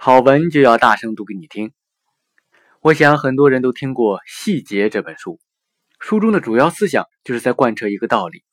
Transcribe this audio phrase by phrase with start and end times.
[0.00, 1.72] 好文就要大声读给你听。
[2.80, 5.40] 我想很多人都听过《细节》这本书，
[5.98, 8.44] 书中的主要思想就是在贯彻一个道理：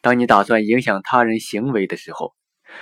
[0.00, 2.34] 当你打算影响他人行为的时候，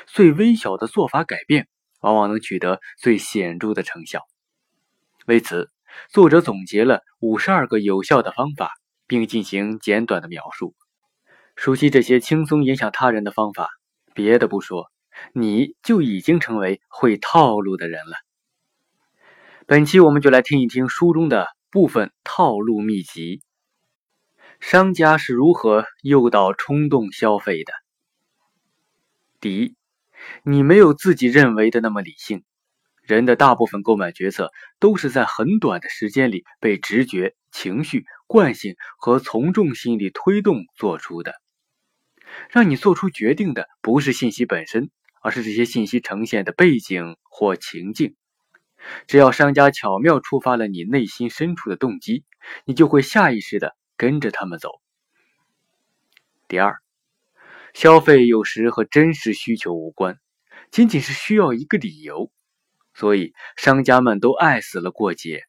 [0.07, 1.67] 最微小的做法改变，
[1.99, 4.21] 往往能取得最显著的成效。
[5.27, 5.69] 为此，
[6.09, 8.71] 作者总结了五十二个有效的方法，
[9.09, 10.77] 并进行简短的描述。
[11.57, 13.69] 熟悉这些轻松影响他人的方法，
[14.15, 14.93] 别的不说。
[15.33, 18.17] 你就已经成为会套路的人了。
[19.67, 23.43] 本期我们就来听一听书中的部分套路秘籍。
[24.61, 27.73] 商家是如何诱导冲动消费的？
[29.41, 29.75] 第一，
[30.43, 32.43] 你没有自己认为的那么理性。
[33.03, 41.35] 人的大部分购买决策都是在很短的时间里被直觉、情绪、惯性和从众心理推动做出的。
[42.51, 44.91] 让你做出决定的不是信息本身。
[45.27, 48.15] 而是这些信息呈现的背景或情境。
[49.09, 52.25] 只要商家巧妙触发了你内心深处的动机，
[52.65, 54.81] 你就会下意识的跟着他们走。
[56.47, 56.77] 第二，
[57.75, 60.21] 消费有时和真实需求无关，
[60.71, 62.31] 仅仅是需要一个理由。
[62.95, 65.43] 所以，商家们都爱死了过节：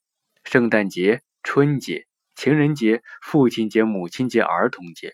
[0.44, 5.14] 圣诞节、春节、情人节、父亲节、母亲节、儿童节。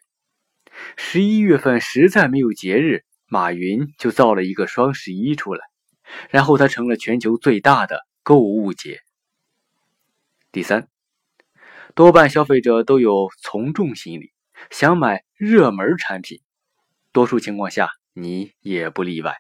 [0.96, 3.04] 十一月份实在没有节日。
[3.34, 5.66] 马云就造了一个双十一出来，
[6.30, 9.00] 然后它成了全球最大的购物节。
[10.52, 10.88] 第三，
[11.96, 14.32] 多半消费者都有从众心理，
[14.70, 16.42] 想买热门产品，
[17.12, 19.34] 多数情况下你也不例外。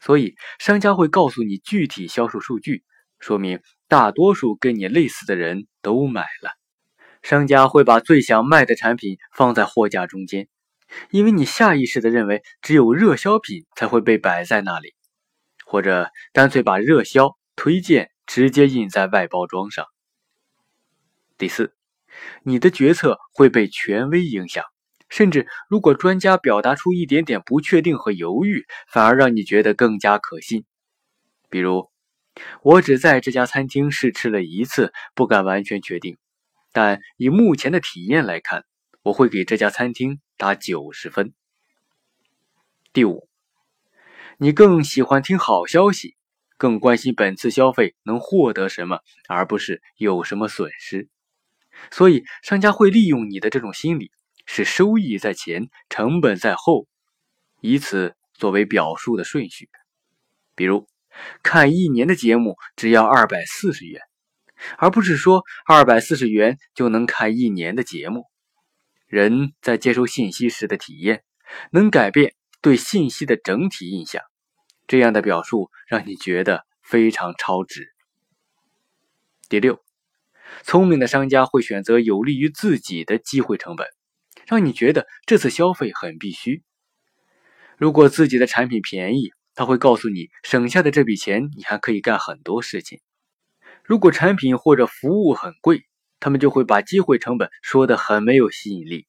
[0.00, 2.82] 所以商家会告诉你具体销售数据，
[3.20, 6.50] 说明大多数跟你类似的人都买了。
[7.22, 10.48] 商家会把最想卖的产品放在货架中间。
[11.10, 14.94] 因为你下意识的认为只有热销品才会被摆在那里，
[15.64, 19.86] 或者干脆把热销推荐直接印在外包装上。
[21.38, 21.74] 第四，
[22.42, 24.64] 你的决策会被权威影响，
[25.08, 30.64] 甚至如果专家表达出一点点不确定和犹豫，反而让你觉得更加可信。
[31.48, 31.90] 比如，
[32.62, 36.16] 我只在这家餐厅试吃了一次，不敢完全确定，
[36.72, 38.64] 但以目前的体验来看，
[39.02, 40.20] 我会给这家餐厅。
[40.40, 41.34] 打九十分。
[42.94, 43.28] 第五，
[44.38, 46.16] 你更喜欢听好消息，
[46.56, 51.10] 更关心本次消费能获得什么，而不是有什么损失。
[51.90, 54.12] 所以，商家会利用你的这种心理，
[54.46, 56.88] 使收益在前，成本在后，
[57.60, 59.68] 以此作为表述的顺序。
[60.54, 60.88] 比如，
[61.42, 64.00] 看一年的节目只要二百四十元，
[64.78, 68.29] 而不是说二百四十元就能看一年的节目。
[69.10, 71.24] 人在接收信息时的体验，
[71.72, 74.22] 能改变对信息的整体印象。
[74.86, 77.88] 这样的表述让你觉得非常超值。
[79.48, 79.82] 第六，
[80.62, 83.88] 聪明的商家会选择有利于自己的机会成本，
[84.46, 86.62] 让你觉得这次消费很必须。
[87.76, 93.00] 如果自己的产品便宜，他会告诉你，省下的这笔钱你还可以干很多事情。
[93.82, 95.82] 如果产品或者服务很贵，
[96.20, 99.06] 他们就会把机会成本说得很没有吸引力，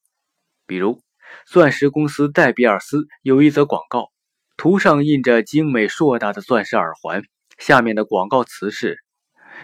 [0.65, 1.01] 比如
[1.45, 4.11] 钻石公司戴比尔斯有一则广告，
[4.57, 7.23] 图上印着精美硕大的钻石耳环，
[7.57, 9.03] 下面的广告词是：“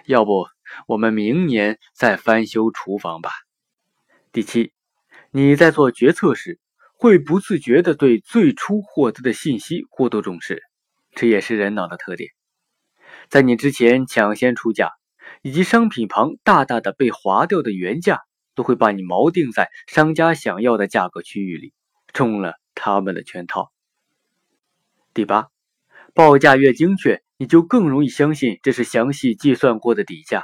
[0.06, 0.48] 要不
[0.88, 3.32] 我们明年再翻修厨房吧。”
[4.34, 4.74] 第七，
[5.32, 6.60] 你在做决策时
[6.96, 10.64] 会不自觉地对最初获得的信息过度重视，
[11.16, 12.32] 这也是人脑的特点，
[13.30, 14.92] 在你之前抢先出价。
[15.48, 18.20] 以及商品旁大大的被划掉的原价，
[18.54, 21.72] 都会把你锚定在商家想要的价格区域里，
[22.12, 23.72] 中了他们的圈套。
[25.14, 25.48] 第八，
[26.14, 30.44] 报价越精确，你就更容易相信这是详细计算过的底价，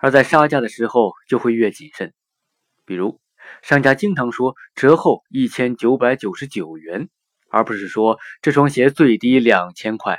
[0.00, 2.12] 而在杀价的时候就会越谨慎。
[2.84, 3.18] 比如，
[3.62, 7.08] 商家经常说折后一千九百九十九元，
[7.48, 10.18] 而不是说这双鞋最低两千块。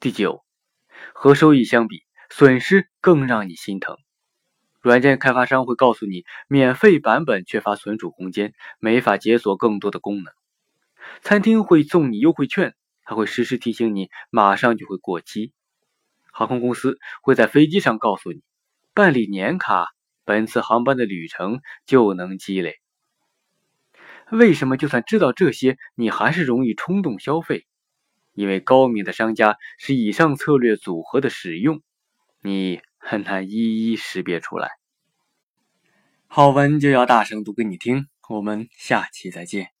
[0.00, 0.44] 第九，
[1.14, 2.06] 和收益相比。
[2.30, 3.96] 损失更让你心疼。
[4.80, 10.32] 软件开发商会告诉你，免费版本缺乏存储空间，没法解锁更多的功能。
[11.20, 15.52] 餐厅会送你优惠券，还会时时提醒你马上就会过期。
[16.30, 18.42] 航空公司会在飞机上告诉你，
[18.94, 19.88] 办理年卡，
[20.24, 22.76] 本次航班的旅程就能积累。
[24.30, 27.66] 为什么就算知道这些，你还是容易冲动消费？
[28.34, 31.82] 因为高明的商家是以上策略组合的使用。
[32.42, 34.68] 你很难一一识别出来。
[36.26, 39.77] 好文就要大声读给你听，我们下期再见。